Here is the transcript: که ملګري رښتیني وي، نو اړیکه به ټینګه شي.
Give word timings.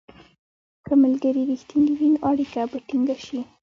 که 0.85 0.93
ملګري 1.03 1.43
رښتیني 1.51 1.91
وي، 1.99 2.09
نو 2.13 2.19
اړیکه 2.31 2.61
به 2.71 2.77
ټینګه 2.87 3.17
شي. 3.25 3.39